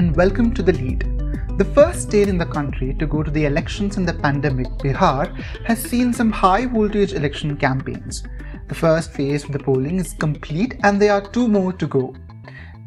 and 0.00 0.16
welcome 0.16 0.50
to 0.54 0.62
The 0.62 0.72
Lead. 0.72 1.00
The 1.58 1.64
first 1.76 2.04
state 2.08 2.28
in 2.28 2.38
the 2.38 2.46
country 2.46 2.94
to 2.94 3.06
go 3.06 3.22
to 3.22 3.30
the 3.30 3.44
elections 3.44 3.98
in 3.98 4.06
the 4.06 4.14
pandemic, 4.14 4.68
Bihar, 4.82 5.26
has 5.66 5.78
seen 5.78 6.14
some 6.14 6.32
high 6.32 6.64
voltage 6.64 7.12
election 7.12 7.54
campaigns. 7.54 8.22
The 8.68 8.74
first 8.74 9.12
phase 9.12 9.44
of 9.44 9.52
the 9.52 9.58
polling 9.58 10.00
is 10.00 10.14
complete 10.14 10.76
and 10.84 11.02
there 11.02 11.12
are 11.12 11.20
two 11.20 11.46
more 11.48 11.74
to 11.74 11.86
go. 11.86 12.14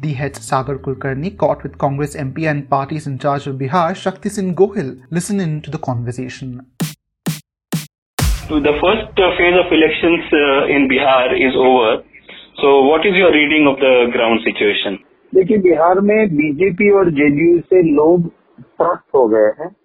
The 0.02 0.12
head 0.12 0.34
Sagar 0.34 0.78
Kulkarni 0.78 1.38
caught 1.38 1.62
with 1.62 1.78
Congress 1.78 2.16
MP 2.16 2.50
and 2.50 2.68
parties 2.68 3.06
in 3.06 3.20
charge 3.20 3.46
of 3.46 3.58
Bihar, 3.58 3.94
Shakti 3.94 4.28
Singh 4.28 4.56
Gohil. 4.56 5.00
Listen 5.12 5.38
in 5.38 5.62
to 5.62 5.70
the 5.70 5.78
conversation. 5.78 6.66
The 8.48 8.76
first 8.82 9.06
phase 9.38 9.56
of 9.62 9.72
elections 9.78 10.24
uh, 10.32 10.66
in 10.66 10.88
Bihar 10.90 11.32
is 11.38 11.54
over. 11.54 12.02
So 12.60 12.82
what 12.82 13.06
is 13.06 13.14
your 13.14 13.32
reading 13.32 13.68
of 13.68 13.78
the 13.78 14.10
ground 14.10 14.40
situation? 14.42 14.98
देखिए 15.34 15.58
बिहार 15.58 16.00
में 16.00 16.16
BJP 16.28 16.90
और 16.90 17.10
JDU 17.10 17.58
से 17.62 17.82
लोग 17.92 18.30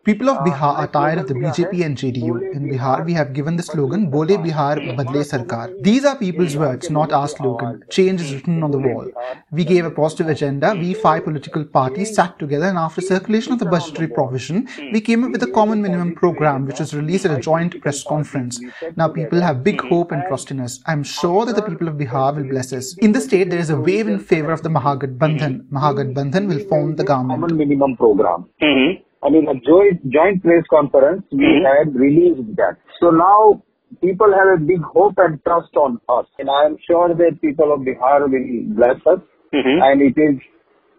People 0.03 0.29
of 0.29 0.37
Bihar 0.45 0.77
are 0.79 0.87
tired 0.87 1.19
of 1.19 1.27
the 1.27 1.35
BJP 1.35 1.85
and 1.85 1.95
JDU. 1.95 2.55
In 2.55 2.69
Bihar, 2.69 3.05
we 3.05 3.13
have 3.13 3.33
given 3.33 3.55
the 3.55 3.63
slogan 3.63 4.09
Bole 4.09 4.37
Bihar 4.45 4.77
Badle 4.97 5.23
Sarkar. 5.23 5.83
These 5.83 6.05
are 6.05 6.15
people's 6.15 6.57
words, 6.57 6.89
not 6.89 7.11
our 7.11 7.27
slogan. 7.27 7.83
Change 7.89 8.21
is 8.21 8.33
written 8.33 8.63
on 8.63 8.71
the 8.71 8.79
wall. 8.79 9.11
We 9.51 9.63
gave 9.63 9.85
a 9.85 9.91
positive 9.91 10.29
agenda. 10.29 10.73
We 10.73 10.93
five 10.93 11.23
political 11.25 11.63
parties 11.65 12.15
sat 12.15 12.39
together 12.39 12.65
and 12.65 12.77
after 12.77 13.01
circulation 13.01 13.53
of 13.53 13.59
the 13.59 13.65
budgetary 13.65 14.07
provision, 14.07 14.67
we 14.93 15.01
came 15.01 15.23
up 15.23 15.31
with 15.31 15.43
a 15.43 15.51
common 15.51 15.81
minimum 15.81 16.15
program 16.15 16.65
which 16.65 16.79
was 16.79 16.93
released 16.95 17.25
at 17.25 17.37
a 17.37 17.39
joint 17.39 17.79
press 17.81 18.03
conference. 18.03 18.59
Now 18.95 19.09
people 19.09 19.41
have 19.41 19.63
big 19.63 19.81
hope 19.81 20.11
and 20.11 20.23
trust 20.27 20.49
in 20.51 20.59
us. 20.59 20.79
I'm 20.87 21.03
sure 21.03 21.45
that 21.45 21.55
the 21.55 21.61
people 21.61 21.87
of 21.87 21.95
Bihar 21.95 22.35
will 22.35 22.49
bless 22.49 22.73
us. 22.73 22.97
In 22.97 23.11
the 23.11 23.21
state, 23.21 23.49
there 23.51 23.59
is 23.59 23.69
a 23.69 23.79
wave 23.79 24.07
in 24.07 24.19
favor 24.19 24.51
of 24.51 24.63
the 24.63 24.69
Mahagat 24.69 25.17
Bandhan. 25.17 25.67
Mahagat 25.69 26.13
Bandhan 26.15 26.47
will 26.47 26.65
form 26.67 26.95
the 26.95 27.03
government. 27.03 27.41
common 27.41 27.57
minimum 27.57 27.95
program. 27.97 28.45
Mm-hmm. 28.61 28.88
And 29.22 29.34
in 29.34 29.48
a 29.48 29.54
joint, 29.54 30.00
joint 30.08 30.42
press 30.42 30.64
conference, 30.74 31.22
we 31.32 31.46
Mhm. 31.50 31.68
had 31.68 31.94
released 31.94 32.56
that. 32.56 32.74
So 32.98 33.10
now 33.10 33.62
people 34.02 34.34
have 34.34 34.50
a 34.52 34.60
big 34.72 34.82
hope 34.96 35.18
and 35.18 35.38
trust 35.44 35.76
on 35.76 35.98
us. 36.18 36.26
And 36.38 36.50
I 36.50 36.64
am 36.64 36.76
sure 36.86 37.08
that 37.14 37.40
people 37.40 37.72
of 37.72 37.80
Bihar 37.80 38.18
will 38.20 38.48
bless 38.80 39.06
us. 39.14 39.22
Mm-hmm. 39.52 39.82
And 39.82 40.02
it 40.02 40.18
is 40.18 40.36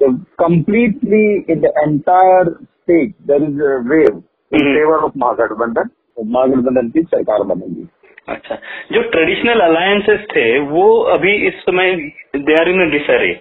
uh, 0.01 0.13
completely 0.43 1.45
in 1.49 1.61
the 1.61 1.71
entire 1.83 2.45
state, 2.53 3.13
there 3.25 3.43
is 3.43 3.61
a 3.67 3.75
wave 3.91 4.17
in 4.51 4.61
Mhm. 4.61 4.73
favor 4.75 4.97
of 5.03 5.13
Mahagathbandhan. 5.23 5.89
महागठबंधन 6.19 6.89
की 6.89 7.01
सरकार 7.01 7.43
बनेगी 7.43 7.87
अच्छा 8.29 8.55
जो 8.91 9.01
traditional 9.01 9.59
alliances 9.59 10.19
थे 10.19 10.59
वो 10.59 10.99
अभी 10.99 11.47
इस 11.47 11.53
समय 11.53 11.95
they 12.35 12.53
are 12.53 12.69
in 12.69 12.91
disarray 12.91 13.39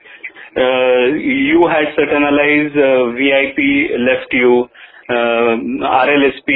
uh, 0.58 1.14
you 1.14 1.62
had 1.70 1.94
certain 1.96 2.24
allies, 2.26 2.74
uh, 2.74 3.14
VIP 3.14 3.94
left 4.02 4.32
you, 4.34 4.66
uh, 5.10 5.54
RLSP 5.86 6.50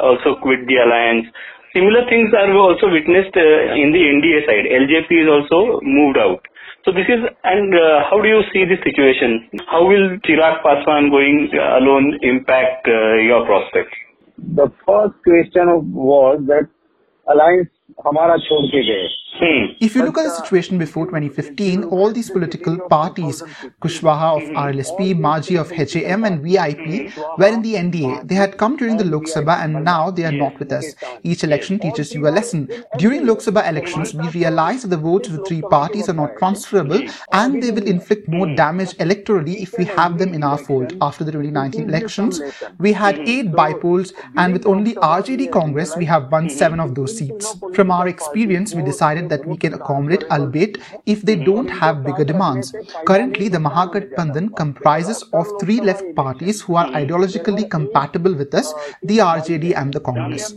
also 0.00 0.36
quit 0.42 0.66
the 0.66 0.76
alliance. 0.84 1.26
Similar 1.72 2.08
things 2.08 2.32
are 2.32 2.52
also 2.56 2.88
witnessed 2.90 3.36
in 3.36 3.92
the 3.92 4.02
NDA 4.16 4.46
side. 4.46 4.64
LJP 4.68 5.10
is 5.24 5.28
also 5.28 5.80
moved 5.82 6.18
out. 6.18 6.40
So 6.84 6.92
this 6.92 7.04
is, 7.08 7.20
and 7.44 7.74
uh, 7.74 8.08
how 8.08 8.20
do 8.22 8.28
you 8.28 8.40
see 8.52 8.64
this 8.64 8.80
situation? 8.84 9.50
How 9.68 9.84
will 9.84 10.16
Chirag 10.24 10.62
Paswan 10.64 11.10
going 11.10 11.50
alone 11.52 12.18
impact 12.22 12.88
uh, 12.88 13.20
your 13.20 13.44
prospects? 13.44 13.92
The 14.38 14.72
first 14.86 15.14
question 15.22 15.92
was 15.92 16.40
that 16.46 16.68
alliance 17.28 17.68
if 19.80 19.94
you 19.94 20.04
look 20.04 20.18
at 20.18 20.24
the 20.24 20.30
situation 20.30 20.78
before 20.78 21.06
2015, 21.06 21.84
all 21.84 22.12
these 22.12 22.30
political 22.30 22.78
parties, 22.88 23.42
Kushwaha 23.80 24.36
of 24.36 24.42
RLSP, 24.50 25.14
Maji 25.14 25.60
of 25.60 25.70
HAM 25.70 26.24
and 26.24 26.40
VIP, 26.42 27.12
were 27.38 27.46
in 27.46 27.62
the 27.62 27.74
NDA. 27.74 28.26
They 28.26 28.34
had 28.36 28.56
come 28.56 28.76
during 28.76 28.96
the 28.96 29.04
Lok 29.04 29.24
Sabha 29.24 29.64
and 29.64 29.84
now 29.84 30.10
they 30.10 30.24
are 30.24 30.32
not 30.32 30.58
with 30.58 30.72
us. 30.72 30.94
Each 31.22 31.42
election 31.44 31.78
teaches 31.78 32.14
you 32.14 32.26
a 32.28 32.30
lesson. 32.30 32.68
During 32.98 33.26
Lok 33.26 33.38
Sabha 33.38 33.68
elections, 33.68 34.14
we 34.14 34.28
realize 34.30 34.82
that 34.82 34.88
the 34.88 34.96
votes 34.96 35.28
of 35.28 35.34
the 35.34 35.44
three 35.44 35.62
parties 35.62 36.08
are 36.08 36.14
not 36.14 36.36
transferable 36.38 37.00
and 37.32 37.62
they 37.62 37.70
will 37.70 37.86
inflict 37.86 38.28
more 38.28 38.46
damage 38.54 38.96
electorally 38.98 39.56
if 39.62 39.76
we 39.78 39.84
have 39.84 40.18
them 40.18 40.34
in 40.34 40.42
our 40.42 40.58
fold. 40.58 40.96
After 41.00 41.24
the 41.24 41.32
2019 41.32 41.88
elections, 41.88 42.40
we 42.78 42.92
had 42.92 43.18
eight 43.18 43.52
bipoles 43.52 44.12
and 44.36 44.52
with 44.52 44.66
only 44.66 44.94
RJD 44.94 45.50
Congress, 45.52 45.96
we 45.96 46.04
have 46.04 46.30
won 46.30 46.48
seven 46.48 46.80
of 46.80 46.94
those 46.94 47.16
seats. 47.16 47.56
From 47.74 47.87
our 47.90 48.08
experience, 48.08 48.74
we 48.74 48.82
decided 48.82 49.28
that 49.28 49.46
we 49.46 49.56
can 49.56 49.74
accommodate, 49.74 50.24
albeit 50.30 50.78
if 51.06 51.22
they 51.22 51.36
don't 51.36 51.68
have 51.68 52.04
bigger 52.04 52.24
demands. 52.24 52.74
Currently, 53.06 53.48
the 53.48 53.58
Mahagatbandhan 53.58 54.56
comprises 54.56 55.22
of 55.32 55.46
three 55.60 55.80
left 55.80 56.04
parties 56.14 56.60
who 56.60 56.76
are 56.76 56.86
ideologically 56.86 57.70
compatible 57.70 58.34
with 58.34 58.54
us, 58.54 58.72
the 59.02 59.18
RJD 59.18 59.76
and 59.76 59.92
the 59.92 60.00
Congress. 60.00 60.54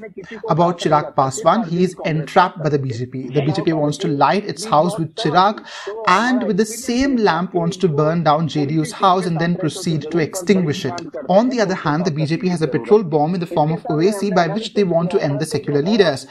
About 0.49 0.79
Chirag 0.79 1.15
Paswan, 1.15 1.67
he 1.67 1.83
is 1.83 1.95
entrapped 2.05 2.61
by 2.63 2.69
the 2.69 2.79
BJP. 2.79 3.33
The 3.33 3.41
BJP 3.41 3.73
wants 3.73 3.97
to 3.99 4.07
light 4.07 4.45
its 4.45 4.65
house 4.65 4.97
with 4.97 5.15
Chirag 5.15 5.65
and 6.07 6.43
with 6.43 6.57
the 6.57 6.65
same 6.65 7.17
lamp 7.17 7.53
wants 7.53 7.77
to 7.77 7.87
burn 7.87 8.23
down 8.23 8.47
JDU's 8.47 8.91
house 8.91 9.25
and 9.25 9.39
then 9.39 9.55
proceed 9.55 10.09
to 10.11 10.17
extinguish 10.19 10.85
it. 10.85 10.93
On 11.29 11.49
the 11.49 11.61
other 11.61 11.75
hand, 11.75 12.05
the 12.05 12.11
BJP 12.11 12.47
has 12.49 12.61
a 12.61 12.67
petrol 12.67 13.03
bomb 13.03 13.33
in 13.33 13.39
the 13.39 13.45
form 13.45 13.71
of 13.71 13.83
Owaisi 13.83 14.33
by 14.33 14.47
which 14.47 14.73
they 14.73 14.83
want 14.83 15.11
to 15.11 15.21
end 15.21 15.39
the 15.39 15.45
secular 15.45 15.81
leaders. 15.81 16.27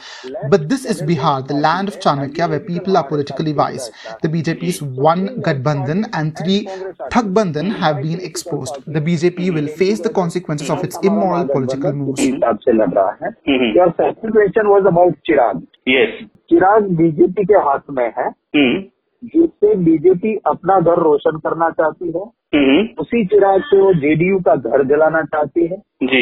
But 0.49 0.69
this 0.69 0.85
is 0.90 1.02
Bihar, 1.02 1.46
the 1.46 1.54
land 1.54 1.88
of 1.88 2.00
Chanakya, 2.00 2.48
where 2.48 2.60
people 2.60 2.96
are 2.96 3.06
politically 3.06 3.52
wise. 3.52 3.90
The 4.22 4.28
BJP's 4.28 4.82
one 4.82 5.42
Gadbandhan 5.42 6.08
and 6.12 6.36
three 6.36 6.66
Thakbandhan 7.10 7.76
have 7.76 8.02
been 8.02 8.20
exposed. 8.20 8.76
The 8.86 9.00
BJP 9.00 9.54
will 9.54 9.68
face 9.68 10.00
the 10.00 10.10
consequences 10.10 10.70
of 10.70 10.82
its 10.84 10.96
immoral 11.02 11.46
political 11.48 11.92
moves. 11.92 12.20
हिसाब 12.20 12.58
से 12.64 12.72
लड़ 12.72 12.90
रहा 12.98 13.10
है 13.22 13.30
Mhm. 13.30 13.76
Your 13.76 13.90
second 14.00 14.32
question 14.32 14.66
was 14.66 14.86
about 14.86 15.14
Chirag 15.26 15.62
yes 15.88 16.24
Chirag 16.50 16.82
BJP 16.96 17.44
के 17.44 17.54
हाथ 17.68 17.90
में 17.98 18.04
है 18.18 18.28
hmm. 18.56 18.74
जिससे 19.22 19.74
बीजेपी 19.84 20.34
अपना 20.46 20.80
घर 20.80 21.02
रोशन 21.02 21.38
करना 21.46 21.70
चाहती 21.70 22.06
है 22.06 22.12
Hmm. 22.12 22.39
उसी 22.99 23.25
चिराग 23.25 23.61
से 23.61 23.79
वो 23.81 23.93
जेडीयू 23.93 24.39
का 24.39 24.55
घर 24.55 24.83
जलाना 24.83 25.21
चाहती 25.21 25.67
है 25.67 25.77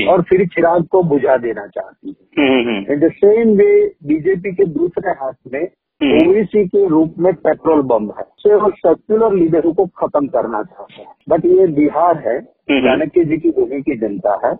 और 0.07 0.21
फिर 0.21 0.47
चिराग 0.47 0.83
को 0.83 1.03
बुझा 1.03 1.37
देना 1.37 1.67
चाहती 1.67 2.15
है। 2.21 2.49
हम्म, 2.49 2.93
in 2.93 2.99
the 2.99 3.11
same 3.11 3.49
way 3.49 3.93
BJP 4.07 4.51
के 4.51 4.65
दूसरे 4.65 5.11
हाथ 5.11 5.33
में 5.53 5.67
हम्म। 6.03 6.29
ओबीसी 6.29 6.67
के 6.67 6.87
रूप 6.87 7.15
में 7.19 7.33
पेट्रोल 7.33 7.81
बम 7.81 8.05
है। 8.05 8.23
से 8.37 8.55
वो 8.55 8.69
सेक्युलर 8.69 9.33
लीडरों 9.33 9.73
को 9.73 9.85
खत्म 9.85 10.27
करना 10.27 10.63
चाहते 10.63 11.01
हैं। 11.01 11.09
बट 11.29 11.45
ये 11.45 11.67
बिहार 11.67 12.23
है 12.27 12.37
हम्म। 12.37 12.81
चाणक्य 12.81 13.23
जी 13.23 13.37
की 13.37 13.49
भूमि 13.49 13.81
की 13.81 13.97
जनता 13.97 14.39
है। 14.45 14.55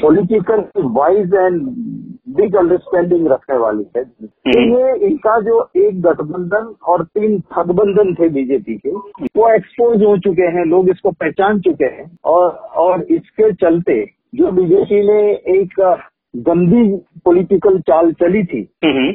Political 0.00 0.64
wise 0.78 1.34
and 1.34 1.62
big 2.32 2.56
understanding 2.56 3.26
रखने 3.28 3.56
वाली 3.58 3.84
है। 3.96 4.04
तो 4.04 4.60
ये 4.60 4.94
इनका 5.06 5.38
जो 5.40 5.60
एक 5.76 6.00
गठबंधन 6.02 6.74
और 6.88 7.02
तीन 7.04 7.38
ठगबंधन 7.52 8.14
थे 8.14 8.28
बीजेपी 8.28 8.76
के 8.76 8.90
वो 9.36 9.52
एक्सपोज 9.54 10.02
हो 10.02 10.16
चुके 10.18 10.46
हैं 10.56 10.64
लोग 10.66 10.88
इसको 10.90 11.10
पहचान 11.10 11.60
चुके 11.60 11.84
हैं। 11.92 12.10
और 12.24 12.48
और 12.84 13.02
इसके 13.10 13.52
चलते 13.54 14.04
जो 14.34 14.50
बीजेपी 14.52 15.00
ने 15.08 15.20
एक 15.54 15.80
गंदी 16.34 16.82
पॉलिटिकल 17.24 17.78
चाल 17.80 18.12
चली 18.12 18.42
थी 18.44 18.60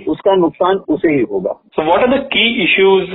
उसका 0.10 0.36
नुकसान 0.36 0.76
उसे 0.90 1.14
ही 1.14 1.22
होगा। 1.32 1.54
So 1.76 1.84
what 1.84 2.04
are 2.04 2.10
the 2.10 2.22
key 2.34 2.44
issues 2.64 3.10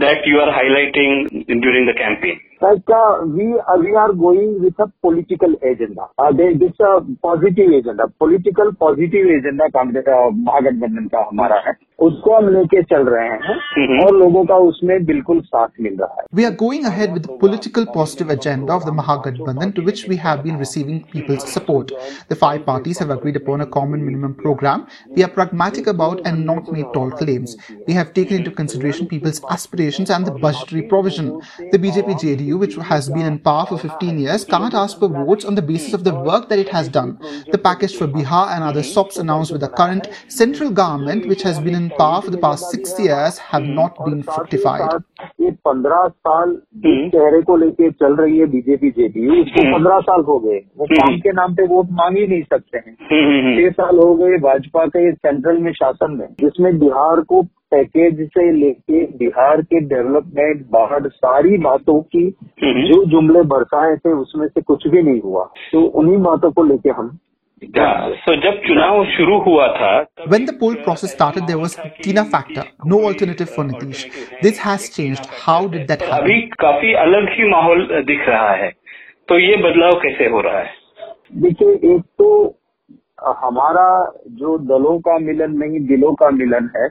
that 0.00 0.28
you 0.28 0.40
are 0.40 0.50
highlighting 0.50 1.26
during 1.50 1.88
the 1.88 1.94
campaign 1.98 2.40
we 2.64 3.46
we 3.80 3.94
are 3.96 4.12
going 4.16 4.60
with 4.62 4.80
a 4.80 4.84
political 5.02 5.56
agenda 5.64 6.30
this 6.30 6.82
a 6.82 6.98
positive 7.22 7.72
agenda 7.74 8.04
political 8.20 8.70
positive 8.80 9.30
agenda 9.36 9.66
Congress 9.68 10.04
Mahagathbandhan 10.08 11.06
का 11.06 11.28
हमारा 11.30 11.62
है। 11.66 11.72
उसको 12.05 12.35
हम 12.35 12.47
लेके 12.53 12.81
चल 12.89 13.07
रहे 13.09 13.27
हैं 13.27 13.37
हम्म। 13.43 14.03
और 14.03 14.15
लोगों 14.17 14.43
का 14.45 14.55
उसमें 14.65 15.05
बिल्कुल 15.05 15.39
साथ 15.41 15.69
मिल 15.81 15.95
रहा 15.99 16.15
है 16.19 16.25
We 16.39 16.45
are 16.47 16.55
going 16.61 16.83
ahead 16.89 17.13
with 17.13 17.23
the 17.27 17.37
political 17.43 17.85
positive 17.93 18.33
agenda 18.33 18.73
of 18.75 18.83
the 18.87 18.93
Mahagadbandhan 18.97 19.71
to 19.77 19.85
which 19.87 20.03
we 20.11 20.17
have 20.25 20.43
been 20.47 20.59
receiving 20.63 20.99
people's 21.13 21.45
support. 21.53 21.93
The 22.33 22.37
five 22.41 22.65
parties 22.67 23.01
have 23.03 23.13
agreed 23.15 23.39
upon 23.39 23.63
a 23.65 23.67
common 23.77 24.03
minimum 24.09 24.35
program. 24.41 24.83
We 25.15 25.23
are 25.27 25.31
pragmatic 25.37 25.89
about 25.93 26.21
and 26.31 26.45
not 26.51 26.69
made 26.75 26.91
tall 26.97 27.15
claims. 27.21 27.55
We 27.87 27.97
have 27.99 28.13
taken 28.19 28.41
into 28.41 28.53
consideration 28.59 29.09
people's 29.15 29.41
aspirations 29.57 30.13
and 30.17 30.29
the 30.31 30.35
budgetary 30.45 30.83
provision. 30.93 31.33
The 31.71 31.81
BJP 31.87 32.19
JDU, 32.25 32.59
which 32.65 32.77
has 32.91 33.09
been 33.17 33.25
in 33.31 33.39
power 33.49 33.65
for 33.71 33.79
15 33.79 34.19
years, 34.19 34.45
can't 34.53 34.79
ask 34.83 34.99
for 34.99 35.09
votes 35.17 35.49
on 35.53 35.55
the 35.55 35.65
basis 35.73 35.97
of 35.99 36.03
the 36.03 36.15
work 36.29 36.47
that 36.53 36.63
it 36.67 36.71
has 36.77 36.93
done. 36.99 37.17
The 37.51 37.63
package 37.69 37.97
for 38.03 38.07
Bihar 38.19 38.45
and 38.55 38.63
other 38.71 38.87
SOPs 38.93 39.17
announced 39.25 39.51
with 39.51 39.61
the 39.67 39.73
current 39.83 40.09
central 40.39 40.69
government, 40.83 41.27
which 41.27 41.41
has 41.41 41.59
been 41.59 41.75
in 41.75 41.87
power 41.98 42.20
for 42.22 42.30
the 42.30 42.38
past 42.38 42.70
six 42.70 42.92
years, 42.98 43.38
have 43.38 43.64
not 43.70 43.96
been 43.98 44.22
fructified. 44.22 45.02
ये 45.40 45.50
पंद्रह 45.66 46.06
साल 46.08 46.50
हम्म। 46.84 47.08
चेहरे 47.08 47.40
को 47.42 47.56
लेके 47.56 47.90
चल 47.92 48.16
रही 48.16 48.38
है 48.38 48.46
BJP 48.46 48.90
JDU 48.90 49.40
उसको 49.42 49.62
हम्म। 49.62 49.72
पंद्रह 49.72 50.00
साल 50.00 50.22
हो 50.22 50.38
गए 50.38 50.58
वो 50.78 50.84
हम्म। 50.84 51.00
काम 51.00 51.18
के 51.20 51.32
नाम 51.32 51.54
पे 51.54 51.66
वोट 51.66 51.88
मांग 51.92 52.16
ही 52.18 52.26
नहीं 52.26 52.42
सकते 52.42 52.78
हैं। 52.78 52.94
छह 53.56 53.70
साल 53.82 53.98
हो 53.98 54.14
गए 54.14 54.38
भाजपा 54.42 54.86
के 54.86 55.10
सेंट्रल 55.12 55.58
में 55.58 55.72
शासन 55.72 56.16
में 56.18 56.26
जिसमें 56.40 56.78
बिहार 56.78 57.20
को 57.32 57.42
पैकेज 57.72 58.20
से 58.28 58.50
लेके 58.52 59.04
बिहार 59.18 59.62
के 59.62 59.80
डेवलपमेंट 59.88 60.66
बाहर 60.70 61.08
सारी 61.08 61.58
बातों 61.58 62.00
की। 62.14 62.24
जो 62.64 63.04
जुमले 63.10 63.42
बरसाए 63.50 63.96
थे 63.96 64.12
उसमें 64.12 64.46
से 64.46 64.60
कुछ 64.62 64.86
भी 64.88 65.02
नहीं 65.02 65.20
हुआ 65.20 65.44
तो 65.72 65.80
उन्हीं 66.00 66.18
बातों 66.22 66.50
को 66.50 66.62
लेके 66.64 66.90
हम 66.90 67.18
हाँ, 67.62 68.10
so 68.24 68.34
जब 68.44 68.60
चुनाव 68.66 69.04
शुरू 69.16 69.38
हुआ 69.42 69.66
था 69.76 69.92
When 70.26 70.46
the 70.46 70.54
poll 70.62 70.76
process 70.86 71.12
started, 71.12 71.46
there 71.46 71.58
was 71.58 71.76
Tina 72.02 72.24
factor, 72.24 72.64
no 72.84 72.98
alternative 73.04 73.50
for 73.50 73.64
Nitish. 73.64 74.02
This 74.42 74.58
has 74.58 74.88
changed. 74.90 75.26
How 75.44 75.60
did 75.68 75.86
that 75.88 76.02
अभी 76.02 76.38
happen? 76.38 76.56
काफ़ी 76.62 76.92
अलग 77.04 77.28
ही 77.36 77.48
माहौल 77.50 77.86
दिख 78.10 78.28
रहा 78.28 78.52
है 78.62 78.70
तो 79.28 79.38
ये 79.38 79.56
बदलाव 79.66 79.92
कैसे 80.02 80.28
हो 80.28 80.40
रहा 80.40 80.58
है 80.58 80.70
देखिए 81.42 81.94
एक 81.94 82.02
तो 82.18 82.28
हमारा 83.43 83.89
जो 84.39 84.57
दलों 84.71 84.97
का 85.07 85.17
मिलन 85.19 85.51
नहीं 85.59 85.79
दिलों 85.87 86.13
का 86.21 86.29
मिलन 86.31 86.69
है 86.75 86.87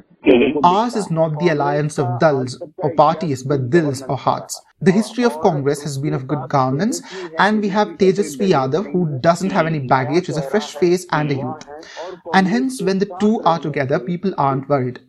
Ours 0.68 0.96
is 0.96 1.08
not 1.16 1.38
the 1.40 1.50
alliance 1.50 1.98
of 2.04 2.08
dulls 2.22 2.56
or 2.78 2.92
parties, 3.00 3.44
but 3.44 3.68
dils 3.74 4.00
or 4.08 4.16
hearts. 4.16 4.60
The 4.80 4.90
history 4.90 5.24
of 5.24 5.40
Congress 5.40 5.82
has 5.82 5.98
been 5.98 6.14
of 6.14 6.26
good 6.26 6.48
governance, 6.48 7.00
and 7.38 7.62
we 7.62 7.68
have 7.68 7.92
Tejasvi 8.00 8.48
Yadav, 8.54 8.90
who 8.92 9.04
doesn't 9.20 9.52
have 9.58 9.66
any 9.66 9.78
baggage, 9.78 10.28
is 10.28 10.36
a 10.36 10.42
fresh 10.42 10.74
face 10.74 11.06
and 11.12 11.30
a 11.30 11.36
youth. 11.36 11.64
And 12.34 12.48
hence, 12.48 12.82
when 12.82 12.98
the 12.98 13.08
two 13.20 13.40
are 13.44 13.58
together, 13.58 14.00
people 14.00 14.34
aren't 14.36 14.68
worried. 14.68 15.00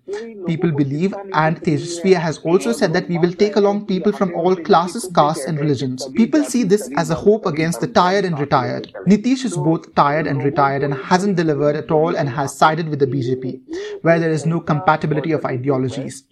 People 0.46 0.72
believe, 0.72 1.14
and 1.32 1.60
Tejasvi 1.60 2.14
has 2.14 2.38
also 2.38 2.72
said 2.72 2.92
that 2.92 3.08
we 3.08 3.18
will 3.18 3.32
take 3.32 3.56
along 3.56 3.86
people 3.86 4.12
from 4.12 4.34
all 4.34 4.56
classes, 4.56 5.08
castes, 5.14 5.44
and 5.44 5.58
religions. 5.58 6.08
People 6.16 6.44
see 6.44 6.62
this 6.64 6.90
as 6.96 7.10
a 7.10 7.14
hope 7.14 7.46
against 7.46 7.80
the 7.80 7.86
tired 7.86 8.24
and 8.24 8.38
retired. 8.38 8.92
Nitish 9.06 9.44
is 9.44 9.56
both 9.56 9.94
tired 9.94 10.26
and 10.26 10.42
retired 10.42 10.82
and 10.82 10.94
hasn't 10.94 11.36
delivered 11.36 11.76
at 11.76 11.90
all 11.90 12.16
and 12.16 12.28
has 12.28 12.56
sided 12.56 12.88
with 12.88 12.98
the 12.98 13.06
BJP, 13.06 13.60
where 14.02 14.18
there 14.18 14.30
is 14.30 14.46
no 14.46 14.60
compatibility 14.60 15.32
of 15.32 15.44
ideologies. 15.44 16.24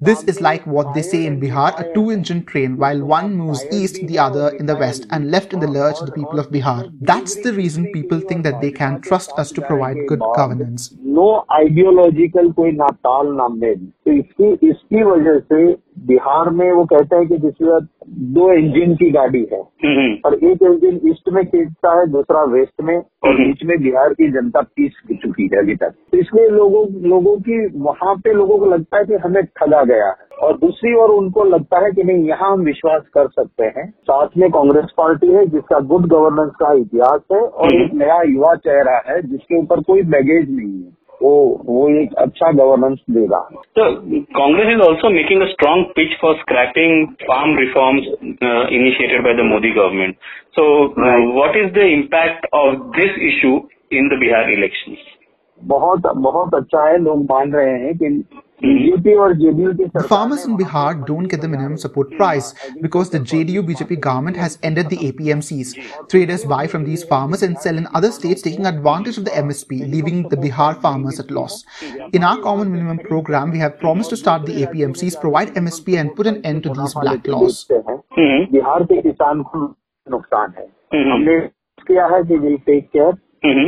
This 0.00 0.24
is 0.24 0.40
like 0.40 0.66
what 0.66 0.94
they 0.94 1.02
say 1.02 1.26
in 1.26 1.40
Bihar 1.40 1.78
a 1.78 1.94
two 1.94 2.10
engine 2.10 2.44
train, 2.44 2.76
while 2.76 3.00
one 3.04 3.36
moves 3.36 3.64
east, 3.70 4.00
the 4.06 4.18
other 4.18 4.48
in 4.56 4.66
the 4.66 4.74
west, 4.74 5.06
and 5.10 5.30
left 5.30 5.52
in 5.52 5.60
the 5.60 5.68
lurch 5.68 6.00
the 6.00 6.10
people 6.10 6.40
of 6.40 6.50
Bihar. 6.50 6.92
That's 7.00 7.36
the 7.42 7.52
reason 7.52 7.92
people 7.92 8.20
think 8.20 8.42
that 8.42 8.60
they 8.60 8.72
can 8.72 9.00
trust 9.00 9.30
us 9.36 9.52
to 9.52 9.60
provide 9.62 9.96
good 10.08 10.20
governance. 10.34 10.92
No 11.12 11.44
ideological 11.50 12.52
कोई 12.52 12.72
ना 12.72 12.86
ताल 12.86 13.26
ना 13.26 13.48
mail. 13.48 13.74
तो 13.74 14.12
इसकी 14.12 14.68
इसकी 14.70 15.02
वजह 15.02 15.38
से 15.38 15.72
बिहार 16.06 16.50
में 16.50 16.72
वो 16.72 16.84
कहते 16.84 17.16
हैं 17.16 17.28
कि 17.28 17.36
जिसमें 17.36 17.78
दो 18.34 18.52
इंजन 18.52 18.94
की 18.94 19.10
गाड़ी 19.10 19.48
है। 19.52 19.60
हम्म, 19.60 20.00
हम्म, 20.00 20.16
और 20.26 20.34
एक 20.34 20.62
इंजन 20.62 21.08
ईस्ट 21.08 21.28
में 21.32 21.46
खींचता 21.46 22.00
है 22.00 22.06
दूसरा 22.06 22.42
वेस्ट 22.42 22.82
में 22.82 22.98
और 22.98 23.34
बीच 23.34 23.64
में 23.64 23.82
बिहार 23.82 24.08
की 24.08 24.28
जनता 24.28 24.60
पीस 24.60 24.92
चुकी 25.12 25.50
है 25.52 25.58
अभी 25.58 25.74
तक। 25.74 25.88
तो 25.88 26.18
इसलिए 26.18 26.48
लोगों 26.48 27.08
लोगों 27.08 27.36
की 27.36 27.78
वहाँ 27.78 28.14
पे 28.14 28.32
लोगों 28.32 28.58
को 28.58 28.66
लगता 28.66 28.98
है 28.98 29.04
कि 29.04 29.14
हमें 29.14 29.44
ठगा 29.44 29.84
गया 29.84 30.06
है। 30.06 30.32
और 30.42 30.58
दूसरी 30.58 30.94
ओर 30.94 31.10
उनको 31.10 31.44
लगता 31.44 31.84
है 31.84 31.92
कि 31.92 32.02
नहीं 32.02 32.24
यहाँ 32.24 32.52
हम 32.52 32.60
विश्वास 32.60 33.02
कर 33.14 33.26
सकते 33.28 33.64
हैं। 33.64 33.90
साथ 33.90 34.26
में 34.38 34.50
कांग्रेस 34.50 34.86
पार्टी 34.98 35.26
है 35.26 35.46
जिसका 35.46 35.80
गुड 35.80 36.06
गवर्नेंस 36.06 36.52
का 36.60 36.72
इतिहास 36.72 37.20
है 37.32 37.40
और 37.40 37.74
एक 37.74 37.94
नया 37.94 38.22
युवा 38.22 38.54
चेहरा 38.54 39.02
है 39.08 39.22
जिसके 39.22 39.58
ऊपर 39.58 39.80
कोई 39.80 40.02
बैगेज 40.02 40.56
नहीं 40.56 40.84
है। 40.84 41.01
वो 41.22 41.32
वो 41.64 41.88
एक 42.02 42.14
अच्छा 42.18 42.50
गवर्नेंस 42.52 42.98
देगा। 43.10 43.38
तो 43.78 43.90
Congress 44.38 44.68
is 44.68 44.80
also 44.80 45.10
making 45.10 45.42
a 45.42 45.46
strong 45.46 45.84
pitch 45.96 46.18
for 46.20 46.34
scrapping 46.34 47.06
farm 47.22 47.56
reforms 47.58 48.06
initiated 48.72 49.24
by 49.24 49.34
the 49.34 49.46
Modi 49.46 49.70
government 49.70 50.14
so 50.52 50.64
what 51.34 51.56
is 51.56 51.72
the 51.72 51.88
impact 51.92 52.46
of 52.54 52.76
this 52.98 53.18
issue 53.22 53.60
in 53.92 54.08
the 54.08 54.18
Bihar 54.20 54.50
election 54.50 54.96
बहुत 55.60 56.06
बहुत 56.16 56.54
अच्छा 56.54 56.88
है 56.88 56.98
लोग 56.98 57.24
मान 57.24 57.52
रहे 57.52 57.78
हैं 57.78 57.96
कि 57.98 58.08
बीजेपी 58.63 59.13
और 59.23 59.33
जेडीयू 59.37 59.71
की 59.71 59.83
The 59.83 59.89
सरकार 59.89 60.07
farmers 60.11 60.43
in 60.49 60.53
Bihar 60.59 60.91
don't 61.09 61.31
get 61.33 61.41
the 61.41 61.49
minimum 61.49 61.75
support 61.81 62.13
price 62.19 62.47
because 62.85 63.11
the 63.15 63.19
JDU 63.31 63.61
BJP 63.67 63.97
government 64.05 64.39
has 64.43 64.55
ended 64.69 64.89
the 64.93 64.97
APMCs. 65.07 65.73
Traders 66.13 66.45
buy 66.53 66.61
from 66.71 66.87
these 66.87 67.03
farmers 67.11 67.43
and 67.47 67.59
sell 67.65 67.81
in 67.83 67.87
other 67.99 68.11
states, 68.15 68.45
taking 68.47 68.69
advantage 68.71 69.19
of 69.21 69.27
the 69.29 69.35
MSP, 69.43 69.79
leaving 69.93 70.23
the 70.33 70.39
Bihar 70.45 70.69
farmers 70.87 71.19
at 71.25 71.31
loss. 71.39 71.59
In 72.13 72.27
our 72.31 72.41
common 72.47 72.71
minimum 72.71 72.99
program, 73.11 73.51
we 73.51 73.63
have 73.65 73.77
promised 73.79 74.15
to 74.15 74.19
start 74.23 74.45
the 74.47 74.57
APMCs, 74.65 75.19
provide 75.21 75.53
MSP, 75.63 75.99
and 75.99 76.15
put 76.15 76.31
an 76.33 76.41
end 76.53 76.63
to 76.63 76.75
these 76.81 76.97
black 77.01 77.31
laws. 77.35 77.61
देखते 77.67 77.91
हैं 77.91 77.97
हम्म, 78.19 78.45
बिहार 78.51 78.83
के 78.91 79.01
किसान 79.01 79.41
को 79.51 79.65
नुकसान 80.07 80.53
है 80.57 80.65
हम्म, 80.93 81.11
हमने 81.13 81.39
किया 81.87 82.05
है 82.15 82.23
कि 82.29 82.37
will 82.45 82.57
take 82.69 82.89
care 82.95 83.17
hmm, 83.45 83.67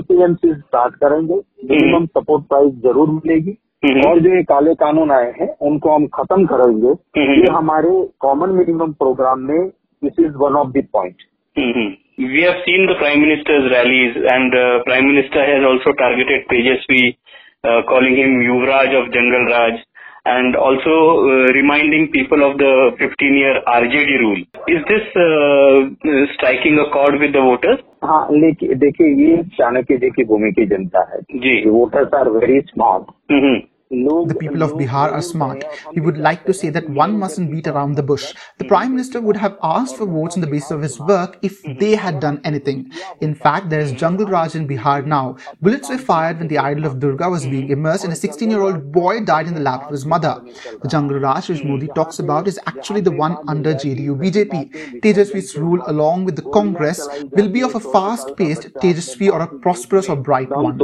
APMC 0.00 0.54
start 0.54 0.94
करेंगे 1.04 1.34
मिनिमम 1.70 2.06
सपोर्ट 2.18 2.44
प्राइस 2.52 2.72
जरूर 2.84 3.10
मिलेगी 3.10 3.50
हम्म, 3.50 3.63
और 4.05 4.19
जो 4.19 4.35
ये 4.35 4.43
काले 4.43 4.73
कानून 4.75 5.11
आए 5.11 5.31
हैं 5.39 5.49
उनको 5.67 5.95
हम 5.95 6.07
खत्म 6.13 6.45
करेंगे 6.45 6.93
हम्म। 7.17 7.33
ये 7.33 7.51
हमारे 7.53 7.89
कॉमन 8.19 8.55
मिनिमम 8.55 8.91
प्रोग्राम 8.99 9.39
में 9.49 9.67
this 10.01 10.19
is 10.25 10.35
one 10.37 10.55
of 10.55 10.71
the 10.77 10.87
point 10.93 11.23
mhm. 11.55 11.93
We 12.17 12.43
have 12.43 12.59
seen 12.65 12.85
the 12.87 12.95
Prime 12.95 13.19
Minister's 13.19 13.65
rallies 13.69 14.17
and 14.33 14.53
uh, 14.55 14.83
Prime 14.83 15.05
Minister 15.05 15.41
has 15.41 15.65
also 15.65 15.91
targeted 15.93 16.45
Tejasvi, 16.47 17.17
uh, 17.63 17.81
calling 17.89 18.15
him 18.15 18.37
Yuvraj 18.41 18.95
of 18.95 19.11
Jungle 19.11 19.47
Raj 19.47 19.81
and 20.25 20.55
also 20.57 20.93
uh, 21.19 21.51
reminding 21.51 22.11
people 22.11 22.41
of 22.41 22.57
the 22.57 22.95
15-year 22.99 23.61
RJD 23.67 24.19
rule. 24.21 24.41
Is 24.67 24.81
this 24.87 25.05
uh, 25.13 25.91
uh, 25.91 26.25
striking 26.35 26.79
a 26.79 26.89
chord 26.89 27.19
with 27.19 27.33
the 27.33 27.41
voters? 27.41 27.83
हाँ 28.03 28.27
लेकिन 28.31 28.77
देखिए 28.79 29.07
ये 29.19 29.37
चाणक्य 29.53 29.97
जी 29.97 30.09
की 30.09 30.23
भूमि 30.23 30.51
की 30.51 30.65
जनता 30.67 30.99
है 31.11 31.21
जी 31.37 31.53
voters 31.69 32.13
are 32.13 32.29
very 32.31 32.59
smart 32.61 33.11
hmm, 33.31 33.55
The 33.91 34.35
people 34.39 34.63
of 34.63 34.71
Bihar 34.71 35.11
are 35.11 35.21
smart. 35.21 35.63
We 35.93 36.01
would 36.01 36.17
like 36.17 36.43
to 36.47 36.53
say 36.53 36.71
that 36.71 36.89
one 36.89 37.19
mustn't 37.19 37.51
beat 37.51 37.67
around 37.67 37.93
the 37.93 38.01
bush. 38.01 38.33
The 38.57 38.65
Prime 38.65 38.91
Minister 38.95 39.21
would 39.21 39.37
have 39.37 39.59
asked 39.61 39.97
for 39.97 40.07
votes 40.07 40.35
on 40.35 40.41
the 40.41 40.47
basis 40.47 40.71
of 40.71 40.81
his 40.81 40.99
work 40.99 41.37
if 41.43 41.61
they 41.79 41.95
had 41.95 42.19
done 42.19 42.41
anything. 42.43 42.91
In 43.21 43.35
fact, 43.35 43.69
there 43.69 43.79
is 43.79 43.91
Jungle 43.91 44.25
Raj 44.25 44.55
in 44.55 44.67
Bihar 44.67 45.05
now. 45.05 45.37
Bullets 45.61 45.89
were 45.89 45.99
fired 45.99 46.39
when 46.39 46.47
the 46.47 46.57
idol 46.57 46.85
of 46.87 46.99
Durga 46.99 47.29
was 47.29 47.45
being 47.45 47.69
immersed 47.69 48.03
and 48.03 48.11
a 48.11 48.15
16 48.15 48.49
year 48.49 48.61
old 48.61 48.91
boy 48.91 49.19
died 49.23 49.45
in 49.47 49.53
the 49.53 49.59
lap 49.59 49.83
of 49.83 49.91
his 49.91 50.05
mother. 50.05 50.41
The 50.81 50.87
Jungle 50.87 51.19
Raj 51.19 51.49
which 51.49 51.63
Modi 51.63 51.87
talks 51.93 52.17
about 52.17 52.47
is 52.47 52.59
actually 52.65 53.01
the 53.01 53.11
one 53.11 53.37
under 53.47 53.75
JDU 53.75 54.17
BJP. 54.17 55.01
Tejasvi's 55.01 55.55
rule 55.55 55.83
along 55.85 56.25
with 56.25 56.35
the 56.35 56.49
Congress 56.49 57.07
will 57.31 57.49
be 57.49 57.61
of 57.61 57.75
a 57.75 57.79
fast 57.79 58.35
paced 58.35 58.73
Tejasvi 58.75 59.31
or 59.31 59.41
a 59.41 59.47
prosperous 59.59 60.09
or 60.09 60.15
bright 60.15 60.49
one. 60.49 60.77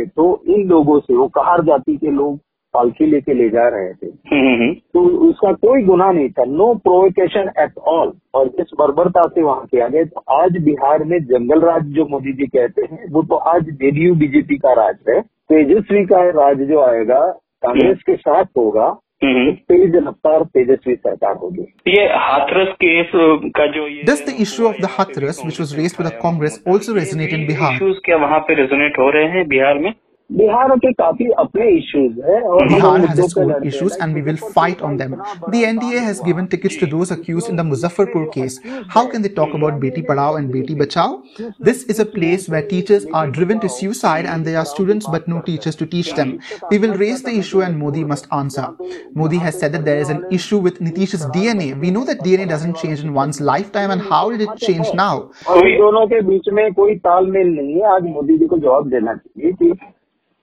देखोगे 0.00 0.06
तो 0.06 0.42
इन 0.54 0.68
लोगों 0.68 1.00
से 1.00 1.16
वो 1.16 1.26
कहार 1.28 1.62
जाति 1.62 1.96
के 1.96 2.10
लोग 2.10 2.38
पालकी 2.74 3.06
लेके 3.06 3.34
ले 3.34 3.48
जा 3.48 3.68
रहे 3.68 3.92
थे। 3.92 4.06
हम्म, 4.06 4.62
हम्म, 4.62 4.72
तो 4.72 5.28
उसका 5.28 5.52
कोई 5.52 5.82
गुना 5.82 6.12
नहीं 6.12 6.28
था 6.28 6.44
नो 6.44 6.74
प्रोवोकेशन 6.74 7.50
एट 7.58 7.78
ऑल 7.78 8.12
और 8.34 8.48
जिस 8.48 8.66
बर्बरता 8.78 9.22
से 9.22 9.42
वहाँ 9.42 9.66
किया 9.70 9.88
गया 9.88 10.04
तो 10.04 10.20
आज 10.30 10.56
बिहार 10.64 11.04
में 11.04 11.18
जंगल 11.18 11.60
राज 11.60 11.82
जो 11.82 12.06
मोदी 12.06 12.32
जी 12.32 12.46
कहते 12.46 12.82
हैं 12.82 13.12
वो 13.12 13.22
तो 13.22 13.34
आज 13.34 13.62
जेडीयू 13.62 14.14
बीजेपी 14.14 14.56
का 14.56 14.72
राज 14.72 14.96
है। 15.08 15.20
तेजस्वी 15.20 16.04
का 16.04 16.30
राज 16.30 16.58
जो 16.58 16.80
आएगा 16.80 17.26
कांग्रेस 17.62 18.02
के 18.06 18.16
साथ 18.16 18.44
होगा 18.44 19.00
हम्म। 19.22 19.52
तो 19.52 19.74
तेज 19.74 19.94
रफ्तार 19.96 20.42
तेजस्वी 20.54 20.94
सरकार 20.94 21.34
होगी। 21.36 21.62
ये 21.88 22.04
हाथरस 22.24 22.74
केस 22.82 23.10
का 23.56 23.66
जो 23.72 23.86
दस 24.12 24.24
the 24.26 24.34
issue 24.40 24.66
of 24.68 24.76
the 24.82 24.88
Hathras 24.90 25.40
which 25.44 25.60
was 25.60 25.76
raised 25.76 26.00
with 26.00 26.10
Congress 26.22 26.62
also 26.68 26.94
resonate 26.94 27.32
in 27.34 27.46
Bihar 27.46 27.74
issues 27.74 27.98
क्या 28.04 28.16
वहाँ 28.16 28.38
पे 28.40 28.54
रेजोनेट 28.54 28.98
हो 28.98 29.10
रहे 29.10 29.28
हैं 29.28 29.46
बिहार 29.48 29.78
में? 29.78 29.92
बिहार 30.30 30.74
के 30.78 30.90
काफ़ी 30.92 31.26
अपने 31.38 31.68
इश्यूज़ 31.76 32.18
हैं 32.22 32.40
और 32.40 32.66
Bihar 32.68 33.00
has 33.00 33.20
its 33.20 33.36
own 33.38 33.52
issues 33.66 33.96
and 34.02 34.14
we 34.14 34.20
will 34.22 34.36
fight 34.56 34.82
on 34.82 34.96
them 34.96 35.14
the 35.14 35.54
NDA 35.56 35.98
has 35.98 36.20
given 36.24 36.46
tickets 36.46 36.80
to 36.80 36.86
those 36.86 37.12
accused 37.12 37.50
in 37.50 37.56
the 37.56 37.60
Muzaffarpur 37.66 38.24
case 38.34 38.60
how 38.94 39.06
can 39.12 39.22
they 39.22 39.28
talk 39.36 39.54
about 39.54 39.80
Beti 39.84 40.02
Padhao 40.10 40.38
and 40.38 40.50
Beti 40.52 40.74
Bachao 40.82 41.16
this 41.64 41.84
is 41.90 42.00
a 42.00 42.04
place 42.14 42.46
where 42.50 42.66
teachers 42.70 43.06
are 43.14 43.30
driven 43.30 43.58
to 43.58 43.68
suicide 43.70 44.26
and 44.26 44.44
they 44.44 44.54
are 44.54 44.64
students 44.74 45.06
but 45.14 45.28
no 45.28 45.38
teachers 45.46 45.78
to 45.78 45.86
teach 45.86 46.12
them 46.20 46.36
we 46.72 46.78
will 46.78 46.92
raise 47.00 47.24
the 47.26 47.36
issue 47.38 47.62
and 47.62 47.76
Modi 47.78 48.04
must 48.12 48.28
answer 48.34 48.86
Modi 49.16 49.38
has 49.46 49.56
said 49.56 49.72
that 49.72 49.82
there 49.82 50.00
is 50.00 50.12
an 50.12 50.24
issue 50.32 50.60
with 50.60 50.78
Nitish's 50.82 51.26
DNA 51.32 51.72
we 51.80 51.90
know 51.90 52.04
that 52.06 52.22
DNA 52.24 52.46
doesn't 52.54 52.76
change 52.78 53.04
in 53.04 53.10
one's 53.14 53.42
life 53.52 53.72
time 53.74 53.92
and 53.92 54.02
how 54.12 54.30
did 54.30 54.42
it 54.42 54.66
change 54.66 54.90
now 54.94 55.28
दोनों 55.50 56.06
के 56.06 56.20
बीच 56.24 56.48
में 56.52 56.66
कोई 56.74 56.96
तालमेल 57.04 57.54
नहीं 57.56 57.74
है। 57.74 57.94
आज 57.94 58.02
मोदी 58.08 58.38
जी 58.38 58.46
को 58.46 58.58
जवाब 58.58 58.88
देना 58.90 59.14
चाहिए 59.14 59.96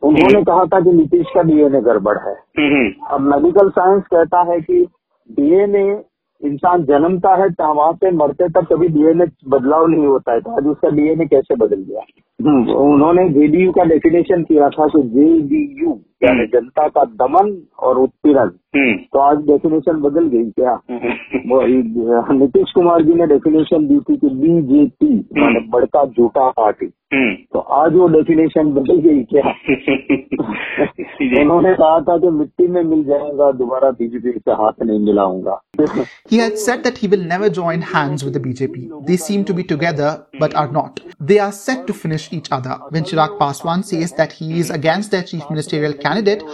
उन्होंने 0.03 0.43
कहा 0.43 0.65
था 0.65 0.79
कि 0.79 0.91
नीतीश 0.91 1.25
का 1.35 1.41
डीएनए 1.41 1.81
गड़बड़ 1.81 2.17
है। 2.17 2.33
हम्म, 2.33 2.91
अब 3.07 3.21
मेडिकल 3.21 3.69
साइंस 3.69 4.03
कहता 4.03 4.41
है 4.41 4.61
कि 4.61 4.87
डीएनए 5.31 6.03
इंसान 6.41 6.83
जन्मता 6.83 7.35
है 7.35 7.49
तो 7.49 7.73
वहाँ 7.73 7.93
से 7.93 8.11
मरते 8.11 8.49
तक 8.49 8.67
कभी 8.73 8.87
डीएनए 8.87 9.25
बदलाव 9.47 9.87
नहीं 9.87 10.05
होता 10.05 10.33
है। 10.33 10.41
तो 10.41 10.51
आज 10.51 10.67
उसका 10.67 10.89
डीएनए 10.89 11.25
कैसे 11.25 11.55
बदल 11.55 11.75
गया? 11.75 12.01
हम्म, 12.47 12.71
उन्होंने 12.71 13.29
जेडीयू 13.29 13.71
का 13.71 13.83
डेफिनेशन 13.83 14.43
किया 14.43 14.69
था 14.69 14.87
कि 14.87 15.01
जेडीयू 15.01 15.89
यानी 16.23 16.39
हम्म। 16.39 16.45
जनता 16.45 16.87
का 16.87 17.03
दमन 17.03 17.63
और 17.79 17.97
उत्पीड़न। 17.97 18.39
हम्म 18.39 18.49
तो 18.77 19.19
आज 19.19 19.37
डेफिनेशन 19.47 19.99
बदल 20.01 20.27
गई 20.31 20.43
क्या 20.59 20.73
वो 21.49 21.61
नीतीश 22.39 22.71
कुमार 22.75 23.01
जी 23.05 23.13
ने 23.19 23.27
डेफिनेशन 23.27 23.87
दी 23.87 23.99
थी 24.07 24.15
कि 24.17 24.29
बीजेपी 24.41 25.13
माने 25.41 25.59
बड़का 25.75 26.05
झूठा 26.05 26.49
पार्टी 26.59 26.85
हम्म 27.13 27.33
तो 27.53 27.59
आज 27.79 27.93
वो 27.95 28.07
डेफिनेशन 28.15 28.71
बदल 28.73 28.99
गई 29.05 29.23
क्या 29.31 29.43
उन्होंने 31.41 31.73
कहा 31.73 31.99
था 32.07 32.17
कि 32.17 32.29
मिट्टी 32.37 32.67
में 32.67 32.81
मिल 32.83 33.03
जाएगा 33.03 33.51
दोबारा 33.59 33.91
बीजेपी 34.01 34.31
से 34.39 34.51
हाथ 34.63 34.83
नहीं 34.85 34.99
मिलाऊँगा 35.05 35.59
He 36.29 36.37
had 36.41 36.57
said 36.57 36.83
that 36.83 36.99
he 36.99 37.07
will 37.13 37.23
never 37.31 37.47
join 37.55 37.81
hands 37.87 38.23
with 38.25 38.35
the 38.35 38.41
BJP. 38.43 38.83
They 39.07 39.17
seem 39.23 39.41
to 39.49 39.55
be 39.57 39.65
together 39.71 40.11
but 40.43 40.55
are 40.61 40.69
not. 40.75 41.01
They 41.31 41.39
are 41.45 41.51
set 41.51 41.81
to 41.87 41.93
finish 41.93 42.27
each 42.37 42.47
other. 42.57 42.77
When 42.95 43.07
Chirag 43.09 43.35
Paswan 43.41 43.83
says 43.89 44.13
that 44.13 44.37
he 44.37 44.47
is 44.59 44.71
against 44.77 45.11
their 45.11 45.23
chief 45.23 45.49
ministerial 45.49 45.97
candidate, 46.05 46.45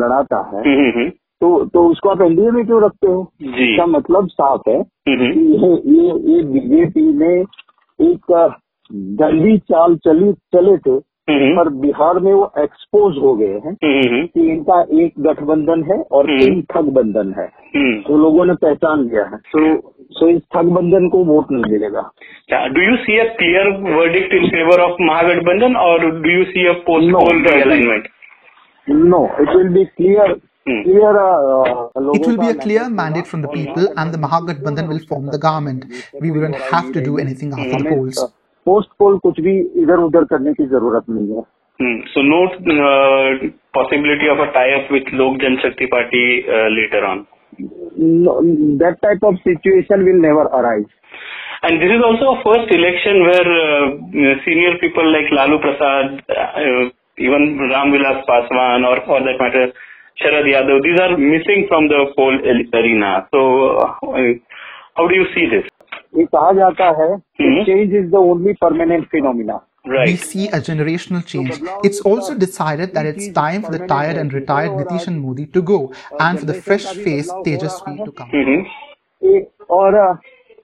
लड़ाता 0.00 0.50
है 0.54 0.60
हम्म 0.60 0.98
हम्म 0.98 1.10
तो 1.40 1.64
तो 1.64 1.88
उसको 1.88 2.08
आप 2.08 2.20
NDA 2.20 2.50
में 2.50 2.66
क्यों 2.66 2.82
रखते 2.82 3.06
हो? 3.06 3.32
इसका 3.42 3.86
मतलब 3.86 4.28
साफ़ 4.28 4.62
है 4.68 4.80
हम्म 4.80 5.32
कि 5.32 5.40
ये 5.40 5.72
ये 5.96 6.36
ये 6.36 6.42
बीजेपी 6.42 7.18
ने 7.18 7.34
एक 8.10 8.52
गंदी 8.92 9.58
चाल 9.58 9.96
चली 9.96 10.32
चले 10.32 10.76
थे 10.76 11.08
पर 11.30 11.68
बिहार 11.68 12.18
में 12.18 12.32
वो 12.32 12.52
एक्सपोज 12.58 13.16
हो 13.18 13.34
गए 13.34 13.60
हैं 13.64 13.74
कि 14.26 14.52
इनका 14.52 14.80
एक 14.82 15.12
गठबंधन 15.18 15.82
है 15.82 16.02
और 16.02 16.30
हम्म। 16.30 16.40
तीन 16.40 16.62
ठग 16.62 16.88
बंधन 16.88 17.34
है। 17.38 17.44
हम्म। 17.44 18.00
तो 18.00 18.18
लोगों 18.18 18.44
ने 18.44 18.54
पहचान 18.54 19.00
लिया 19.00 19.24
है। 19.24 19.36
तो 19.36 19.92
सो 20.12 20.28
इस 20.28 20.42
ठग 20.54 20.64
बंधन 20.64 21.08
को 21.08 21.24
वोट 21.24 21.46
नहीं 21.50 21.72
मिलेगा। 21.72 22.10
Do 22.68 22.80
you 22.80 22.96
see 22.96 23.18
a 23.18 23.24
clear 23.24 23.96
verdict 23.98 24.34
in 24.34 24.48
favour 24.48 24.80
of 24.80 24.96
Mahagathbandhan 25.00 25.76
और 25.76 26.10
do 26.10 26.30
you 26.30 26.44
see 26.44 26.66
a 26.66 26.72
post 26.72 27.52
realignment? 27.52 28.08
No 28.90 29.28
it 29.40 29.56
will 29.56 29.68
be 29.68 29.84
clear 29.84 30.40
Hmm. 30.68 30.82
Clear 30.82 31.16
It 32.14 32.26
will 32.26 32.38
be 32.38 32.48
a 32.48 32.62
clear 32.64 32.82
mandate 32.90 33.26
from 33.26 33.42
the 33.42 33.48
people 33.48 33.86
and 33.98 34.12
the 34.12 34.18
Mahagathbandhan 34.18 34.88
will 34.88 34.98
form 35.12 35.30
the 35.34 35.38
government. 35.38 35.86
We 36.22 36.30
wouldn't 36.30 36.58
have 36.72 36.90
to 36.96 37.04
do 37.06 37.18
anything 37.18 37.52
after 37.52 37.78
the 37.84 37.94
polls. 37.94 38.37
Post 38.68 38.90
poll 38.98 39.18
कुछ 39.28 39.40
भी 39.40 39.58
इधर 39.82 40.04
उधर 40.08 40.24
करने 40.32 40.52
की 40.54 40.66
ज़रूरत 40.74 41.04
नहीं 41.10 41.36
है 41.36 41.44
Hmm. 41.80 41.98
So 42.12 42.22
no 42.22 42.38
uh, 42.50 43.38
possibility 43.72 44.26
of 44.26 44.40
a 44.40 44.50
tie-up 44.52 44.90
with 44.90 45.04
Lok 45.12 45.38
Janshakti 45.38 45.88
Party 45.88 46.42
uh, 46.42 46.68
later 46.78 47.04
on. 47.06 47.26
That 48.80 48.96
type 49.02 49.24
of 49.24 49.36
situation 49.36 50.02
will 50.04 50.84
And 51.62 51.80
this 51.82 51.90
is 51.90 52.02
also 52.08 52.26
a 52.32 52.42
first 52.42 52.72
election 52.74 53.22
where 53.22 53.48
uh, 53.54 54.34
senior 54.44 54.74
people 54.80 55.06
like 55.12 55.30
Lalu 55.30 55.58
Prasad, 55.58 56.20
uh, 56.28 56.90
even 57.18 57.58
Ram 57.72 57.90
Vilas 57.92 58.24
Paswan, 58.28 58.86
or 58.90 58.98
for 59.06 59.20
that 59.20 59.40
matter 59.40 59.72
Sharad 60.22 60.46
Yadav, 60.52 60.82
these 60.82 61.00
are 61.00 61.16
missing 61.16 61.66
from 61.68 61.88
the 61.88 62.12
poll 62.16 62.38
arena. 62.82 63.26
So 63.32 63.78
uh, 63.78 63.94
how 64.96 65.08
do 65.08 65.14
you 65.14 65.26
see 65.34 65.46
this? 65.46 65.77
ये 66.18 66.24
कहा 66.34 66.52
जाता 66.52 66.86
है 67.00 67.08
हम्म। 67.12 67.64
Change 67.64 67.94
is 67.94 68.10
the 68.10 68.22
only 68.26 68.52
permanent 68.66 69.08
phenomena 69.08 69.60
Right. 69.84 70.08
We 70.08 70.16
see 70.16 70.46
a 70.48 70.58
generational 70.60 71.20
change. 71.24 71.60
It's 71.82 72.00
also 72.00 72.34
decided 72.34 72.90
that 72.94 73.06
it's 73.06 73.28
time 73.28 73.62
for 73.62 73.70
the 73.72 73.86
tired 73.86 74.18
and 74.22 74.34
retired 74.34 74.72
Nitish 74.72 75.06
and 75.06 75.20
Modi 75.20 75.46
to 75.54 75.62
go 75.62 75.78
and 76.20 76.40
for 76.40 76.46
the 76.46 76.56
fresh 76.66 76.88
face 76.96 77.30
Tejasvi 77.46 77.94
to 78.00 78.12
come. 78.12 78.34
Mm-hmm. 78.34 79.38
और 79.78 79.96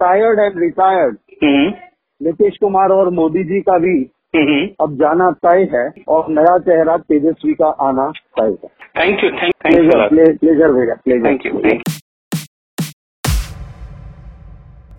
tired 0.00 0.40
and 0.40 0.58
retired 0.62 1.16
Mm-hmm. 1.44 1.72
Nitish 2.20 2.56
Kumar 2.60 2.90
और 2.92 3.10
मोदी 3.14 3.44
जी 3.44 3.60
का 3.70 3.78
भी 3.78 3.96
Mm-hmm. 4.34 4.62
अब 4.82 4.94
जाना 5.00 5.30
तय 5.46 5.68
है 5.72 5.88
और 6.14 6.30
नया 6.30 6.56
चेहरा 6.68 6.96
तेजस्वी 7.10 7.54
का 7.62 7.68
आना 7.88 8.10
तय 8.40 8.56
है 8.62 8.70
Thank 8.94 9.22
you. 9.24 9.30
Thank, 9.40 9.60
thanks 9.66 9.94
a 9.96 10.08
pleasure 10.08 10.72
भैया 10.72 10.94
pleasure 11.04 11.28
Thank 11.28 11.52
you. 11.52 12.03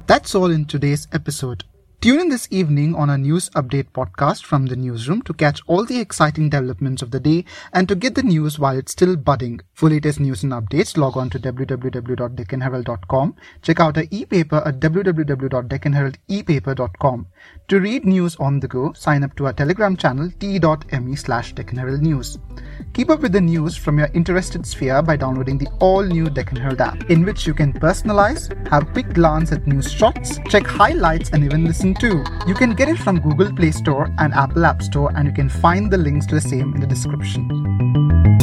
That's 0.08 0.36
all 0.36 0.52
in 0.52 0.66
today's 0.66 1.08
episode. 1.14 1.64
Tune 2.06 2.20
in 2.20 2.30
this 2.30 2.48
evening 2.52 2.94
on 2.94 3.10
a 3.10 3.18
news 3.18 3.50
update 3.56 3.88
podcast 3.92 4.44
from 4.44 4.68
the 4.68 4.76
newsroom 4.76 5.24
to 5.24 5.34
catch 5.34 5.60
all 5.66 5.86
the 5.86 6.00
exciting 6.00 6.52
developments 6.52 7.02
of 7.02 7.10
the 7.10 7.20
day 7.20 7.44
and 7.74 7.90
to 7.90 7.96
get 7.96 8.14
the 8.14 8.22
news 8.22 8.60
while 8.60 8.78
it's 8.78 8.92
still 8.92 9.16
budding. 9.16 9.60
For 9.74 9.90
latest 9.90 10.20
news 10.20 10.44
and 10.44 10.54
updates, 10.54 10.98
log 10.98 11.18
on 11.18 11.32
to 11.32 11.40
www.deccanherald.com. 11.40 13.36
Check 13.64 13.80
out 13.80 13.98
our 13.98 14.04
e-paper 14.12 14.62
at 14.64 14.80
www.deccanheraldepaper.com. 14.80 17.28
To 17.70 17.80
read 17.80 18.06
news 18.06 18.36
on 18.36 18.60
the 18.60 18.68
go, 18.68 18.94
sign 18.94 19.24
up 19.24 19.36
to 19.38 19.48
our 19.48 19.54
Telegram 19.54 19.98
channel 19.98 20.30
t.me 20.40 21.16
slash 21.16 21.56
News. 21.56 22.38
Keep 22.94 23.10
up 23.10 23.22
with 23.22 23.32
the 23.32 23.42
news 23.42 23.76
from 23.76 23.98
your 23.98 24.12
interested 24.14 24.68
sphere 24.68 25.02
by 25.02 25.16
downloading 25.16 25.58
the 25.58 25.70
all-new 25.80 26.30
Deccan 26.30 26.58
Herald 26.58 26.82
app, 26.82 27.10
in 27.10 27.26
which 27.26 27.48
you 27.48 27.56
can 27.56 27.74
personalize, 27.74 28.52
have 28.68 28.84
a 28.84 28.92
quick 28.92 29.12
glance 29.14 29.52
at 29.52 29.66
news 29.66 29.92
shots, 29.92 30.38
check 30.50 30.68
highlights, 30.68 31.32
and 31.32 31.44
even 31.44 31.66
listen 31.66 31.95
to. 32.00 32.24
You 32.48 32.54
can 32.54 32.72
get 32.72 32.90
it 32.90 32.98
from 32.98 33.20
Google 33.20 33.52
Play 33.54 33.72
Store 33.72 34.12
and 34.18 34.34
Apple 34.34 34.66
App 34.66 34.82
Store, 34.82 35.12
and 35.16 35.28
you 35.28 35.34
can 35.34 35.50
find 35.50 35.92
the 35.92 35.98
links 35.98 36.26
to 36.28 36.36
the 36.36 36.42
same 36.42 36.74
in 36.74 36.82
the 36.82 36.88
description. 36.88 38.35